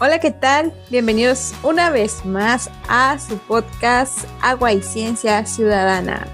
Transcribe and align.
Hola, 0.00 0.18
¿qué 0.18 0.32
tal? 0.32 0.72
Bienvenidos 0.90 1.54
una 1.62 1.88
vez 1.88 2.24
más 2.24 2.68
a 2.88 3.16
su 3.20 3.38
podcast 3.38 4.24
Agua 4.42 4.72
y 4.72 4.82
Ciencia 4.82 5.46
Ciudadana. 5.46 6.26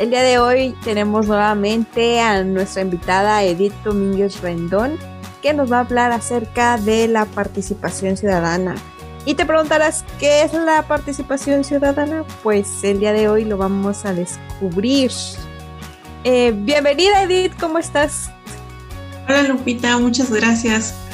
El 0.00 0.10
día 0.10 0.22
de 0.22 0.38
hoy 0.40 0.74
tenemos 0.82 1.28
nuevamente 1.28 2.18
a 2.20 2.42
nuestra 2.42 2.82
invitada 2.82 3.44
Edith 3.44 3.72
Domínguez 3.84 4.40
Rendón, 4.40 4.98
que 5.40 5.54
nos 5.54 5.70
va 5.70 5.76
a 5.76 5.80
hablar 5.80 6.10
acerca 6.10 6.78
de 6.78 7.06
la 7.06 7.26
participación 7.26 8.16
ciudadana. 8.16 8.74
Y 9.24 9.34
te 9.34 9.46
preguntarás, 9.46 10.04
¿qué 10.18 10.42
es 10.42 10.52
la 10.52 10.82
participación 10.82 11.62
ciudadana? 11.62 12.24
Pues 12.42 12.82
el 12.82 12.98
día 12.98 13.12
de 13.12 13.28
hoy 13.28 13.44
lo 13.44 13.56
vamos 13.56 14.04
a 14.04 14.14
descubrir. 14.14 15.12
Eh, 16.24 16.52
bienvenida 16.52 17.22
Edith, 17.22 17.52
¿cómo 17.60 17.78
estás? 17.78 18.32
Hola 19.28 19.44
Lupita, 19.44 19.96
muchas 19.96 20.32
gracias. 20.32 21.05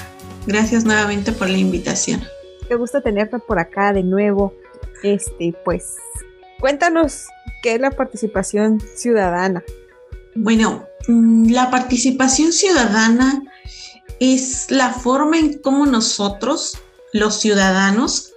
Gracias 0.46 0.84
nuevamente 0.84 1.32
por 1.32 1.48
la 1.48 1.59
invitación. 1.59 2.22
Qué 2.69 2.74
gusto 2.74 3.01
tenerte 3.01 3.38
por 3.38 3.59
acá 3.59 3.92
de 3.92 4.02
nuevo. 4.02 4.55
Este, 5.02 5.55
pues, 5.65 5.96
cuéntanos 6.60 7.27
qué 7.62 7.74
es 7.74 7.80
la 7.80 7.91
participación 7.91 8.80
ciudadana. 8.96 9.62
Bueno, 10.34 10.87
mm, 11.09 11.51
la 11.51 11.70
participación 11.70 12.52
ciudadana 12.52 13.42
es 14.20 14.70
la 14.70 14.92
forma 14.92 15.38
en 15.38 15.59
cómo 15.59 15.87
nosotros, 15.87 16.79
los 17.12 17.40
ciudadanos, 17.40 18.32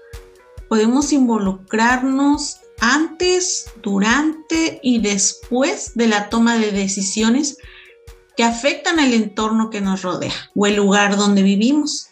podemos 0.67 1.13
involucrarnos 1.13 2.57
antes, 2.79 3.67
durante 3.81 4.79
y 4.83 4.99
después 4.99 5.93
de 5.95 6.07
la 6.07 6.29
toma 6.29 6.57
de 6.57 6.71
decisiones 6.71 7.57
que 8.35 8.43
afectan 8.43 8.99
al 8.99 9.13
entorno 9.13 9.69
que 9.69 9.81
nos 9.81 10.01
rodea 10.01 10.33
o 10.55 10.67
el 10.67 10.75
lugar 10.75 11.17
donde 11.17 11.43
vivimos. 11.43 12.09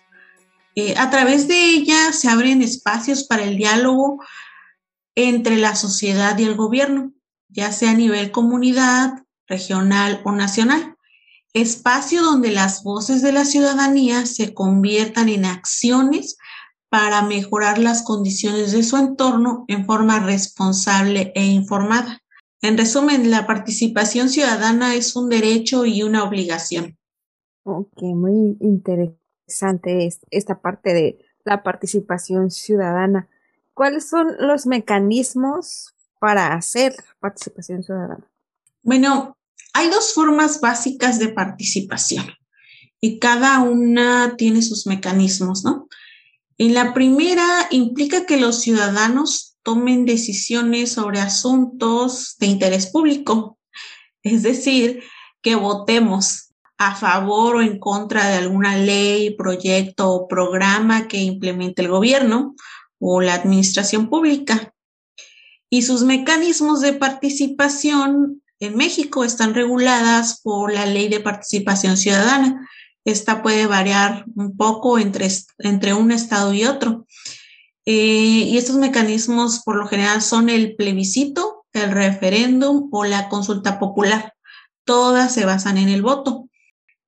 Eh, 0.75 0.95
a 0.97 1.09
través 1.09 1.47
de 1.47 1.69
ella 1.69 2.11
se 2.13 2.29
abren 2.29 2.61
espacios 2.61 3.23
para 3.23 3.43
el 3.43 3.57
diálogo 3.57 4.23
entre 5.15 5.57
la 5.57 5.75
sociedad 5.75 6.37
y 6.37 6.43
el 6.43 6.55
gobierno, 6.55 7.13
ya 7.49 7.71
sea 7.71 7.91
a 7.91 7.95
nivel 7.95 8.31
comunidad, 8.31 9.23
regional 9.47 10.21
o 10.23 10.31
nacional. 10.31 10.95
Espacio 11.53 12.23
donde 12.23 12.49
las 12.49 12.81
voces 12.81 13.21
de 13.21 13.31
la 13.31 13.45
ciudadanía 13.45 14.25
se 14.25 14.55
conviertan 14.55 15.29
en 15.29 15.45
acciones 15.45 16.37
para 16.89 17.21
mejorar 17.21 17.77
las 17.77 18.01
condiciones 18.01 18.71
de 18.71 18.83
su 18.83 18.97
entorno 18.97 19.65
en 19.67 19.85
forma 19.85 20.19
responsable 20.19 21.31
e 21.35 21.45
informada. 21.45 22.22
En 22.63 22.77
resumen, 22.77 23.29
la 23.29 23.45
participación 23.45 24.29
ciudadana 24.29 24.95
es 24.95 25.17
un 25.17 25.27
derecho 25.27 25.85
y 25.85 26.01
una 26.01 26.23
obligación. 26.23 26.97
Ok, 27.63 28.03
muy 28.03 28.55
interesante 28.61 30.09
esta 30.31 30.61
parte 30.61 30.93
de 30.93 31.17
la 31.43 31.61
participación 31.61 32.51
ciudadana. 32.51 33.27
¿Cuáles 33.73 34.07
son 34.07 34.27
los 34.39 34.65
mecanismos 34.65 35.93
para 36.21 36.53
hacer 36.53 36.95
participación 37.19 37.83
ciudadana? 37.83 38.31
Bueno, 38.81 39.37
hay 39.73 39.89
dos 39.89 40.13
formas 40.13 40.61
básicas 40.61 41.19
de 41.19 41.33
participación 41.33 42.27
y 43.01 43.19
cada 43.19 43.59
una 43.59 44.37
tiene 44.37 44.61
sus 44.61 44.87
mecanismos, 44.87 45.65
¿no? 45.65 45.89
En 46.57 46.73
la 46.73 46.93
primera 46.93 47.67
implica 47.71 48.25
que 48.25 48.37
los 48.37 48.61
ciudadanos 48.61 49.52
tomen 49.63 50.05
decisiones 50.05 50.91
sobre 50.91 51.19
asuntos 51.19 52.35
de 52.39 52.47
interés 52.47 52.87
público, 52.87 53.57
es 54.21 54.43
decir, 54.43 55.03
que 55.41 55.55
votemos 55.55 56.53
a 56.77 56.95
favor 56.95 57.57
o 57.57 57.61
en 57.61 57.79
contra 57.79 58.27
de 58.27 58.35
alguna 58.35 58.77
ley, 58.77 59.35
proyecto 59.35 60.09
o 60.09 60.27
programa 60.27 61.07
que 61.07 61.17
implemente 61.17 61.81
el 61.81 61.87
gobierno 61.87 62.55
o 62.99 63.21
la 63.21 63.35
administración 63.35 64.09
pública. 64.09 64.73
Y 65.69 65.81
sus 65.83 66.03
mecanismos 66.03 66.81
de 66.81 66.93
participación 66.93 68.41
en 68.59 68.75
México 68.77 69.23
están 69.23 69.53
reguladas 69.53 70.41
por 70.41 70.71
la 70.71 70.85
Ley 70.85 71.09
de 71.09 71.19
Participación 71.19 71.97
Ciudadana. 71.97 72.69
Esta 73.05 73.41
puede 73.41 73.67
variar 73.67 74.25
un 74.35 74.55
poco 74.55 74.99
entre, 74.99 75.27
entre 75.59 75.93
un 75.93 76.11
estado 76.11 76.53
y 76.53 76.65
otro. 76.65 77.05
Eh, 77.85 78.47
y 78.47 78.57
estos 78.57 78.77
mecanismos 78.77 79.61
por 79.63 79.75
lo 79.75 79.87
general 79.87 80.21
son 80.21 80.49
el 80.49 80.75
plebiscito, 80.75 81.65
el 81.73 81.91
referéndum 81.91 82.89
o 82.91 83.03
la 83.03 83.29
consulta 83.29 83.79
popular. 83.79 84.33
Todas 84.85 85.33
se 85.33 85.45
basan 85.45 85.77
en 85.77 85.89
el 85.89 86.01
voto. 86.01 86.49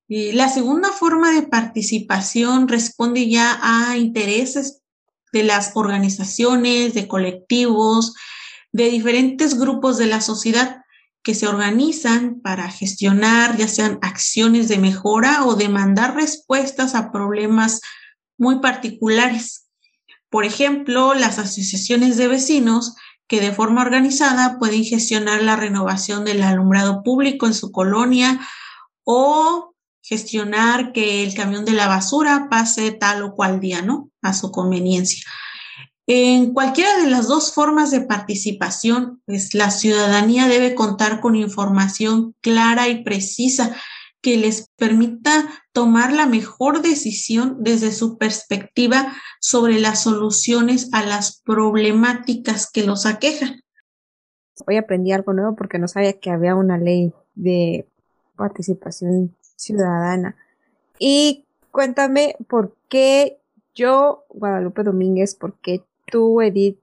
La 0.08 0.50
segunda 0.50 0.92
forma 0.92 1.32
de 1.32 1.48
participación 1.48 2.68
responde 2.68 3.28
ya 3.28 3.60
a 3.62 3.98
intereses 3.98 4.82
de 5.34 5.44
las 5.44 5.72
organizaciones, 5.76 6.94
de 6.94 7.08
colectivos, 7.08 8.14
de 8.72 8.90
diferentes 8.90 9.58
grupos 9.58 9.98
de 9.98 10.06
la 10.06 10.22
sociedad 10.22 10.82
que 11.24 11.34
se 11.34 11.48
organizan 11.48 12.40
para 12.42 12.70
gestionar 12.70 13.58
ya 13.58 13.68
sean 13.68 13.98
acciones 14.04 14.68
de 14.68 14.78
mejora 14.78 15.44
o 15.46 15.56
demandar 15.56 16.14
respuestas 16.14 16.94
a 16.94 17.12
problemas 17.12 17.82
muy 18.38 18.60
particulares. 18.60 19.65
Por 20.36 20.44
ejemplo, 20.44 21.14
las 21.14 21.40
asociaciones 21.40 22.18
de 22.18 22.28
vecinos 22.28 22.98
que 23.26 23.40
de 23.40 23.54
forma 23.54 23.82
organizada 23.82 24.60
pueden 24.60 24.84
gestionar 24.84 25.42
la 25.42 25.56
renovación 25.56 26.26
del 26.26 26.44
alumbrado 26.44 27.04
público 27.04 27.48
en 27.48 27.54
su 27.54 27.72
colonia 27.72 28.42
o 29.06 29.74
gestionar 30.02 30.92
que 30.92 31.24
el 31.24 31.34
camión 31.36 31.64
de 31.64 31.72
la 31.72 31.88
basura 31.88 32.50
pase 32.52 32.92
tal 32.92 33.24
o 33.24 33.34
cual 33.34 33.62
día, 33.62 33.82
¿no? 33.82 34.10
A 34.22 34.34
su 34.34 34.52
conveniencia. 34.52 35.24
En 36.06 36.52
cualquiera 36.52 36.98
de 36.98 37.10
las 37.10 37.30
dos 37.30 37.54
formas 37.54 37.90
de 37.92 38.02
participación, 38.02 39.22
pues 39.26 39.54
la 39.54 39.72
ciudadanía 39.72 40.50
debe 40.50 40.76
contar 40.76 41.22
con 41.22 41.38
información 41.38 42.36
clara 42.42 42.90
y 42.90 43.06
precisa 43.06 43.74
que 44.26 44.38
les 44.38 44.72
permita 44.76 45.46
tomar 45.72 46.12
la 46.12 46.26
mejor 46.26 46.82
decisión 46.82 47.58
desde 47.60 47.92
su 47.92 48.18
perspectiva 48.18 49.14
sobre 49.40 49.80
las 49.80 50.02
soluciones 50.02 50.90
a 50.94 51.06
las 51.06 51.44
problemáticas 51.46 52.72
que 52.72 52.84
los 52.88 53.06
aquejan. 53.06 53.62
Hoy 54.66 54.78
aprendí 54.78 55.12
algo 55.12 55.34
nuevo 55.34 55.56
porque 55.56 55.78
no 55.78 55.88
sabía 55.88 56.14
que 56.14 56.32
había 56.32 56.56
una 56.56 56.80
ley 56.80 57.14
de 57.36 57.88
participación 58.36 59.36
ciudadana. 59.58 60.36
Y 60.98 61.46
cuéntame 61.70 62.36
por 62.48 62.76
qué 62.90 63.38
yo, 63.76 64.26
Guadalupe 64.30 64.82
Domínguez, 64.82 65.36
por 65.36 65.54
qué 65.60 65.84
tú, 66.08 66.42
Edith 66.42 66.80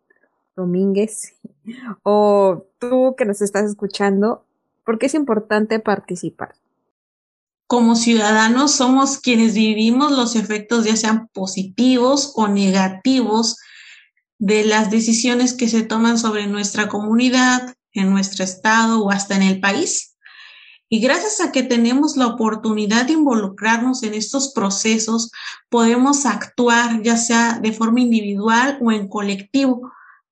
Domínguez, 0.54 1.34
o 2.04 2.66
tú 2.78 3.16
que 3.18 3.24
nos 3.24 3.42
estás 3.42 3.68
escuchando, 3.68 4.44
por 4.84 5.00
qué 5.00 5.06
es 5.06 5.14
importante 5.14 5.80
participar 5.80 6.54
como 7.72 7.96
ciudadanos 7.96 8.72
somos 8.72 9.18
quienes 9.18 9.54
vivimos 9.54 10.12
los 10.12 10.36
efectos 10.36 10.84
ya 10.84 10.94
sean 10.94 11.28
positivos 11.28 12.34
o 12.36 12.46
negativos 12.46 13.56
de 14.38 14.66
las 14.66 14.90
decisiones 14.90 15.54
que 15.54 15.70
se 15.70 15.82
toman 15.82 16.18
sobre 16.18 16.46
nuestra 16.46 16.90
comunidad, 16.90 17.74
en 17.94 18.10
nuestro 18.10 18.44
estado 18.44 19.02
o 19.02 19.10
hasta 19.10 19.36
en 19.36 19.42
el 19.42 19.58
país. 19.58 20.18
Y 20.90 21.00
gracias 21.00 21.40
a 21.40 21.50
que 21.50 21.62
tenemos 21.62 22.18
la 22.18 22.26
oportunidad 22.26 23.06
de 23.06 23.14
involucrarnos 23.14 24.02
en 24.02 24.12
estos 24.12 24.52
procesos, 24.52 25.30
podemos 25.70 26.26
actuar 26.26 27.02
ya 27.02 27.16
sea 27.16 27.58
de 27.58 27.72
forma 27.72 28.00
individual 28.00 28.76
o 28.82 28.92
en 28.92 29.08
colectivo 29.08 29.90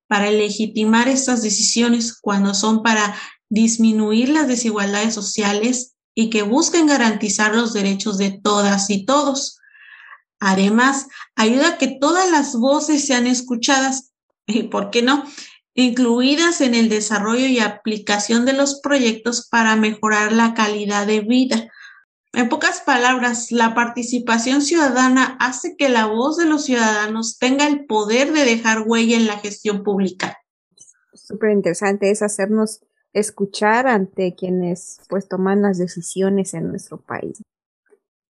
para 0.08 0.30
legitimar 0.30 1.08
estas 1.08 1.40
decisiones 1.40 2.18
cuando 2.20 2.52
son 2.52 2.82
para 2.82 3.16
disminuir 3.48 4.28
las 4.28 4.46
desigualdades 4.46 5.14
sociales 5.14 5.94
y 6.14 6.30
que 6.30 6.42
busquen 6.42 6.86
garantizar 6.86 7.54
los 7.54 7.72
derechos 7.72 8.18
de 8.18 8.30
todas 8.30 8.90
y 8.90 9.04
todos. 9.04 9.60
Además, 10.40 11.06
ayuda 11.36 11.68
a 11.68 11.78
que 11.78 11.98
todas 12.00 12.30
las 12.30 12.56
voces 12.56 13.06
sean 13.06 13.26
escuchadas 13.26 14.12
y, 14.46 14.64
¿por 14.64 14.90
qué 14.90 15.02
no?, 15.02 15.24
incluidas 15.74 16.60
en 16.60 16.74
el 16.74 16.88
desarrollo 16.88 17.46
y 17.46 17.60
aplicación 17.60 18.44
de 18.44 18.52
los 18.52 18.80
proyectos 18.80 19.48
para 19.48 19.76
mejorar 19.76 20.32
la 20.32 20.52
calidad 20.52 21.06
de 21.06 21.20
vida. 21.20 21.68
En 22.32 22.48
pocas 22.48 22.80
palabras, 22.80 23.50
la 23.50 23.74
participación 23.74 24.62
ciudadana 24.62 25.36
hace 25.40 25.76
que 25.76 25.88
la 25.88 26.06
voz 26.06 26.36
de 26.36 26.46
los 26.46 26.64
ciudadanos 26.64 27.38
tenga 27.38 27.66
el 27.66 27.86
poder 27.86 28.32
de 28.32 28.44
dejar 28.44 28.82
huella 28.86 29.16
en 29.16 29.26
la 29.26 29.38
gestión 29.38 29.82
pública. 29.82 30.38
Súper 31.14 31.50
interesante 31.50 32.10
es 32.10 32.22
hacernos 32.22 32.80
escuchar 33.12 33.86
ante 33.86 34.34
quienes 34.34 35.00
pues 35.08 35.28
toman 35.28 35.62
las 35.62 35.78
decisiones 35.78 36.54
en 36.54 36.68
nuestro 36.68 37.00
país. 37.00 37.42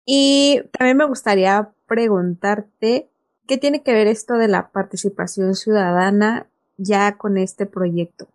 Y 0.05 0.61
también 0.77 0.97
me 0.97 1.05
gustaría 1.05 1.71
preguntarte 1.87 3.09
qué 3.47 3.57
tiene 3.57 3.83
que 3.83 3.93
ver 3.93 4.07
esto 4.07 4.35
de 4.35 4.47
la 4.47 4.71
participación 4.71 5.55
ciudadana 5.55 6.47
ya 6.77 7.17
con 7.17 7.37
este 7.37 7.65
proyecto. 7.65 8.27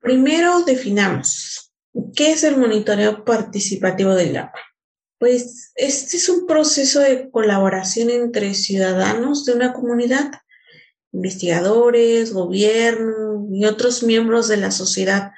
Primero 0.00 0.62
definamos 0.62 1.72
qué 2.14 2.32
es 2.32 2.44
el 2.44 2.56
monitoreo 2.56 3.24
participativo 3.24 4.14
del 4.14 4.36
agua. 4.36 4.60
Pues 5.18 5.72
este 5.76 6.18
es 6.18 6.28
un 6.28 6.46
proceso 6.46 7.00
de 7.00 7.30
colaboración 7.30 8.10
entre 8.10 8.52
ciudadanos 8.52 9.46
de 9.46 9.54
una 9.54 9.72
comunidad, 9.72 10.30
investigadores, 11.12 12.32
gobierno 12.32 13.48
y 13.50 13.64
otros 13.64 14.02
miembros 14.02 14.48
de 14.48 14.58
la 14.58 14.70
sociedad 14.70 15.32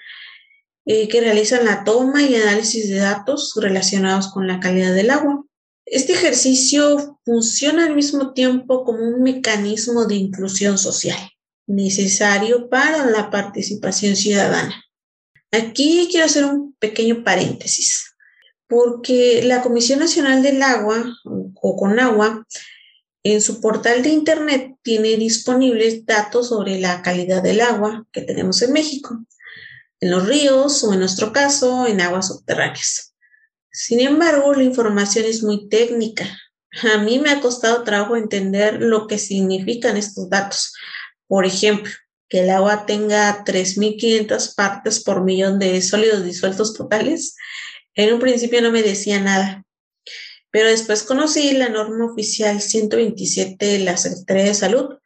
eh, 0.91 1.07
que 1.07 1.21
realizan 1.21 1.67
la 1.67 1.85
toma 1.85 2.23
y 2.23 2.35
análisis 2.35 2.89
de 2.89 2.97
datos 2.97 3.53
relacionados 3.61 4.29
con 4.29 4.47
la 4.47 4.59
calidad 4.59 4.95
del 4.95 5.11
agua. 5.11 5.45
Este 5.85 6.15
ejercicio 6.15 7.21
funciona 7.27 7.85
al 7.85 7.95
mismo 7.95 8.33
tiempo 8.33 8.85
como 8.85 9.01
un 9.07 9.23
mecanismo 9.23 10.07
de 10.07 10.15
inclusión 10.15 10.79
social 10.79 11.19
necesario 11.67 12.71
para 12.71 13.05
la 13.05 13.29
participación 13.29 14.17
ciudadana. 14.17 14.83
Aquí 15.53 16.09
quiero 16.11 16.25
hacer 16.25 16.47
un 16.47 16.75
pequeño 16.79 17.23
paréntesis, 17.23 18.15
porque 18.67 19.43
la 19.45 19.61
Comisión 19.61 19.99
Nacional 19.99 20.43
del 20.43 20.63
Agua, 20.63 21.05
o 21.27 21.77
CONAGUA, 21.77 22.47
en 23.25 23.43
su 23.43 23.61
portal 23.61 24.03
de 24.03 24.09
Internet 24.09 24.77
tiene 24.81 25.19
disponibles 25.19 26.07
datos 26.07 26.49
sobre 26.49 26.81
la 26.81 27.03
calidad 27.03 27.43
del 27.43 27.61
agua 27.61 28.07
que 28.11 28.23
tenemos 28.23 28.63
en 28.63 28.73
México, 28.73 29.19
en 30.01 30.11
los 30.11 30.27
ríos 30.27 30.85
o 30.85 30.93
en 30.93 31.01
nuestro 31.01 31.33
caso 31.33 31.87
en 31.87 32.01
aguas 32.01 32.29
subterráneas. 32.29 33.15
Sin 33.71 34.01
embargo, 34.01 34.55
la 34.55 34.65
información 34.65 35.25
es 35.25 35.43
muy 35.43 35.69
técnica. 35.69 36.25
A 36.83 36.99
mí 36.99 37.19
me 37.19 37.31
ha 37.31 37.41
costado 37.41 37.85
trabajo 37.85 38.17
entender 38.17 38.83
lo 38.83 39.07
que 39.07 39.19
significan 39.19 39.97
estos 39.97 40.29
datos. 40.29 40.75
Por 41.27 41.47
ejemplo, 41.47 41.93
que 42.29 42.41
el 42.41 42.51
agua 42.51 42.87
tenga 42.87 43.45
3.500 43.45 44.55
partes 44.55 45.01
por 45.01 45.25
millón 45.25 45.59
de 45.59 45.81
sólidos 45.81 46.25
disueltos 46.25 46.75
totales. 46.75 47.37
En 47.95 48.13
un 48.13 48.21
principio 48.21 48.61
no 48.61 48.71
me 48.71 48.83
decía 48.83 49.21
nada, 49.21 49.65
pero 50.51 50.69
después 50.69 51.03
conocí 51.03 51.53
la 51.53 51.69
norma 51.69 52.07
oficial 52.07 52.61
127 52.61 53.65
de 53.65 53.79
la 53.81 53.97
Secretaría 53.97 54.45
de 54.45 54.55
Salud. 54.55 54.99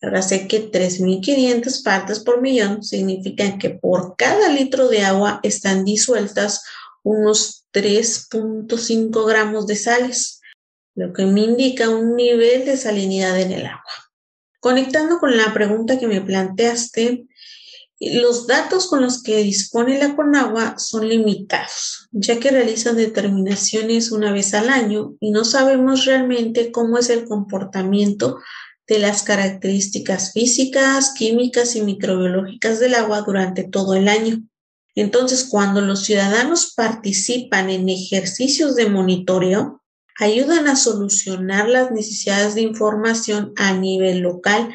Ahora 0.00 0.22
sé 0.22 0.46
que 0.46 0.70
3.500 0.70 1.82
partes 1.82 2.20
por 2.20 2.40
millón 2.40 2.82
significan 2.84 3.58
que 3.58 3.70
por 3.70 4.16
cada 4.16 4.48
litro 4.48 4.88
de 4.88 5.02
agua 5.02 5.40
están 5.42 5.84
disueltas 5.84 6.64
unos 7.02 7.64
3.5 7.72 9.26
gramos 9.26 9.66
de 9.66 9.76
sales, 9.76 10.40
lo 10.94 11.12
que 11.12 11.26
me 11.26 11.40
indica 11.40 11.88
un 11.88 12.14
nivel 12.16 12.64
de 12.64 12.76
salinidad 12.76 13.40
en 13.40 13.52
el 13.52 13.66
agua. 13.66 13.82
Conectando 14.60 15.18
con 15.18 15.36
la 15.36 15.52
pregunta 15.52 15.98
que 15.98 16.08
me 16.08 16.20
planteaste, 16.20 17.26
los 18.00 18.46
datos 18.46 18.86
con 18.86 19.02
los 19.02 19.22
que 19.22 19.38
dispone 19.38 19.98
la 19.98 20.14
Conagua 20.14 20.78
son 20.78 21.08
limitados, 21.08 22.08
ya 22.12 22.38
que 22.38 22.50
realizan 22.50 22.96
determinaciones 22.96 24.12
una 24.12 24.32
vez 24.32 24.54
al 24.54 24.68
año 24.68 25.16
y 25.18 25.32
no 25.32 25.44
sabemos 25.44 26.04
realmente 26.04 26.70
cómo 26.70 26.98
es 26.98 27.10
el 27.10 27.24
comportamiento 27.24 28.38
de 28.88 28.98
las 28.98 29.22
características 29.22 30.32
físicas, 30.32 31.12
químicas 31.16 31.76
y 31.76 31.82
microbiológicas 31.82 32.80
del 32.80 32.94
agua 32.94 33.20
durante 33.20 33.64
todo 33.64 33.94
el 33.94 34.08
año. 34.08 34.42
Entonces, 34.94 35.44
cuando 35.44 35.80
los 35.80 36.04
ciudadanos 36.04 36.72
participan 36.74 37.70
en 37.70 37.88
ejercicios 37.88 38.74
de 38.74 38.88
monitoreo, 38.88 39.82
ayudan 40.18 40.66
a 40.66 40.74
solucionar 40.74 41.68
las 41.68 41.92
necesidades 41.92 42.54
de 42.54 42.62
información 42.62 43.52
a 43.56 43.74
nivel 43.74 44.18
local 44.20 44.70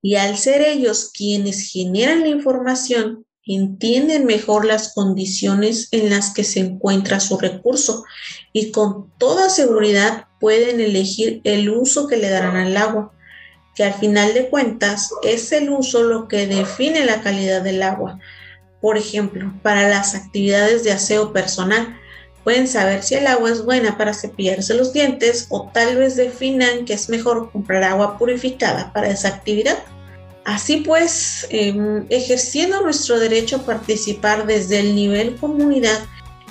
y 0.00 0.14
al 0.14 0.36
ser 0.38 0.62
ellos 0.62 1.10
quienes 1.12 1.68
generan 1.70 2.20
la 2.20 2.28
información, 2.28 3.26
entienden 3.44 4.26
mejor 4.26 4.64
las 4.64 4.92
condiciones 4.92 5.88
en 5.92 6.10
las 6.10 6.32
que 6.32 6.44
se 6.44 6.60
encuentra 6.60 7.20
su 7.20 7.38
recurso 7.38 8.04
y 8.52 8.70
con 8.70 9.12
toda 9.18 9.50
seguridad 9.50 10.26
pueden 10.40 10.80
elegir 10.80 11.40
el 11.44 11.70
uso 11.70 12.06
que 12.06 12.16
le 12.16 12.28
darán 12.28 12.56
al 12.56 12.76
agua, 12.76 13.15
que 13.76 13.84
al 13.84 13.94
final 13.94 14.32
de 14.34 14.48
cuentas 14.48 15.10
es 15.22 15.52
el 15.52 15.70
uso 15.70 16.02
lo 16.02 16.26
que 16.26 16.46
define 16.46 17.04
la 17.04 17.20
calidad 17.20 17.62
del 17.62 17.82
agua. 17.82 18.18
Por 18.80 18.96
ejemplo, 18.96 19.52
para 19.62 19.88
las 19.88 20.14
actividades 20.14 20.82
de 20.82 20.92
aseo 20.92 21.32
personal, 21.32 21.96
pueden 22.42 22.66
saber 22.68 23.02
si 23.02 23.16
el 23.16 23.26
agua 23.26 23.50
es 23.50 23.64
buena 23.64 23.98
para 23.98 24.14
cepillarse 24.14 24.72
los 24.72 24.94
dientes 24.94 25.46
o 25.50 25.70
tal 25.74 25.96
vez 25.96 26.16
definan 26.16 26.86
que 26.86 26.94
es 26.94 27.10
mejor 27.10 27.52
comprar 27.52 27.84
agua 27.84 28.16
purificada 28.18 28.92
para 28.94 29.10
esa 29.10 29.28
actividad. 29.28 29.76
Así 30.44 30.78
pues, 30.78 31.46
em, 31.50 32.06
ejerciendo 32.08 32.80
nuestro 32.80 33.18
derecho 33.18 33.56
a 33.56 33.66
participar 33.66 34.46
desde 34.46 34.80
el 34.80 34.94
nivel 34.94 35.36
comunidad, 35.36 35.98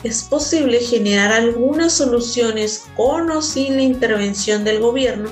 es 0.03 0.23
posible 0.23 0.79
generar 0.79 1.31
algunas 1.31 1.93
soluciones 1.93 2.83
con 2.95 3.31
o 3.31 3.41
sin 3.41 3.77
la 3.77 3.81
intervención 3.81 4.63
del 4.63 4.79
gobierno 4.79 5.31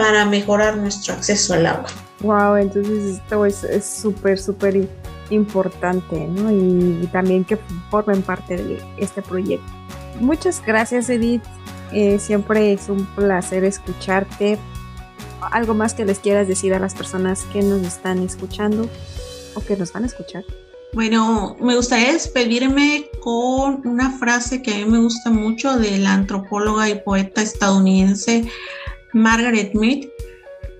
para 0.00 0.24
mejorar 0.24 0.78
nuestro 0.78 1.12
acceso 1.12 1.52
al 1.52 1.66
agua. 1.66 1.90
Wow, 2.20 2.56
entonces 2.56 3.18
esto 3.18 3.44
es 3.44 3.84
súper, 3.84 4.38
súper 4.38 4.88
importante, 5.28 6.26
¿no? 6.26 6.50
Y, 6.50 7.04
y 7.04 7.06
también 7.12 7.44
que 7.44 7.58
formen 7.90 8.22
parte 8.22 8.56
de 8.56 8.82
este 8.96 9.20
proyecto. 9.20 9.70
Muchas 10.18 10.62
gracias 10.64 11.10
Edith, 11.10 11.42
eh, 11.92 12.18
siempre 12.18 12.72
es 12.72 12.88
un 12.88 13.04
placer 13.14 13.62
escucharte. 13.64 14.58
¿Algo 15.52 15.74
más 15.74 15.92
que 15.92 16.06
les 16.06 16.18
quieras 16.18 16.48
decir 16.48 16.72
a 16.72 16.78
las 16.78 16.94
personas 16.94 17.44
que 17.52 17.60
nos 17.60 17.82
están 17.82 18.22
escuchando 18.22 18.88
o 19.54 19.60
que 19.60 19.76
nos 19.76 19.92
van 19.92 20.04
a 20.04 20.06
escuchar? 20.06 20.44
Bueno, 20.94 21.56
me 21.60 21.76
gustaría 21.76 22.12
despedirme 22.12 23.10
con 23.20 23.86
una 23.86 24.18
frase 24.18 24.60
que 24.60 24.74
a 24.74 24.76
mí 24.78 24.86
me 24.86 24.98
gusta 24.98 25.30
mucho 25.30 25.76
de 25.76 25.98
la 25.98 26.14
antropóloga 26.14 26.88
y 26.88 27.00
poeta 27.00 27.42
estadounidense 27.42 28.50
Margaret 29.12 29.74
Mead, 29.74 30.08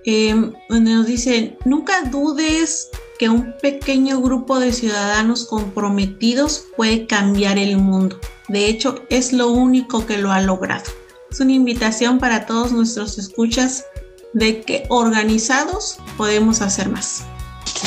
eh, 0.05 0.51
donde 0.69 0.93
nos 0.93 1.05
dice, 1.05 1.57
nunca 1.65 2.01
dudes 2.03 2.89
que 3.19 3.29
un 3.29 3.53
pequeño 3.61 4.19
grupo 4.19 4.59
de 4.59 4.73
ciudadanos 4.73 5.45
comprometidos 5.45 6.65
puede 6.75 7.05
cambiar 7.05 7.57
el 7.57 7.77
mundo. 7.77 8.19
De 8.47 8.65
hecho, 8.65 9.03
es 9.09 9.31
lo 9.31 9.49
único 9.49 10.05
que 10.05 10.17
lo 10.17 10.31
ha 10.31 10.41
logrado. 10.41 10.85
Es 11.29 11.39
una 11.39 11.53
invitación 11.53 12.19
para 12.19 12.45
todos 12.45 12.71
nuestros 12.71 13.17
escuchas 13.17 13.85
de 14.33 14.61
que 14.61 14.85
organizados 14.89 15.99
podemos 16.17 16.61
hacer 16.61 16.89
más. 16.89 17.23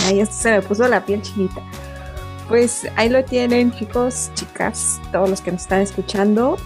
Ahí 0.06 0.20
esto 0.20 0.35
se 0.35 0.50
me 0.52 0.62
puso 0.62 0.87
la 0.88 1.05
piel 1.05 1.20
chinita. 1.23 1.62
Pues 2.49 2.87
ahí 2.96 3.08
lo 3.08 3.25
tienen 3.25 3.73
chicos, 3.73 4.31
chicas, 4.35 5.00
todos 5.12 5.31
los 5.31 5.41
que 5.41 5.50
nos 5.50 5.62
están 5.62 5.81
escuchando. 5.81 6.58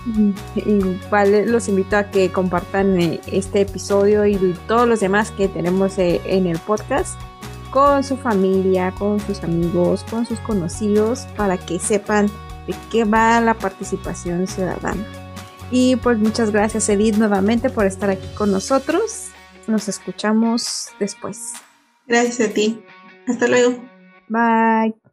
Igual 0.56 1.50
los 1.50 1.68
invito 1.68 1.96
a 1.96 2.10
que 2.10 2.30
compartan 2.32 3.00
eh, 3.00 3.20
este 3.30 3.60
episodio 3.60 4.26
y 4.26 4.36
todos 4.66 4.88
los 4.88 5.00
demás 5.00 5.30
que 5.30 5.46
tenemos 5.46 5.96
eh, 5.98 6.20
en 6.24 6.46
el 6.46 6.58
podcast 6.58 7.18
con 7.70 8.02
su 8.02 8.16
familia, 8.16 8.92
con 8.92 9.20
sus 9.20 9.44
amigos, 9.44 10.04
con 10.10 10.26
sus 10.26 10.40
conocidos, 10.40 11.26
para 11.36 11.58
que 11.58 11.78
sepan 11.78 12.26
de 12.66 12.74
qué 12.90 13.04
va 13.04 13.40
la 13.40 13.54
participación 13.54 14.46
ciudadana. 14.46 15.04
Y 15.70 15.96
pues 15.96 16.18
muchas 16.18 16.50
gracias 16.50 16.88
Edith 16.88 17.16
nuevamente 17.16 17.70
por 17.70 17.86
estar 17.86 18.10
aquí 18.10 18.26
con 18.34 18.50
nosotros. 18.50 19.28
Nos 19.66 19.88
escuchamos 19.88 20.88
después. 20.98 21.52
Gracias 22.06 22.48
a 22.48 22.52
ti. 22.52 22.82
Hasta 23.26 23.46
luego. 23.46 23.84
Bye. 24.28 25.07